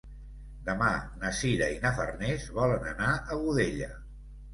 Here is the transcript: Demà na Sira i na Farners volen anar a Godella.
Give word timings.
Demà 0.67 0.85
na 1.23 1.29
Sira 1.39 1.67
i 1.73 1.75
na 1.83 1.91
Farners 1.99 2.47
volen 2.61 2.87
anar 2.93 3.11
a 3.35 3.39
Godella. 3.43 3.91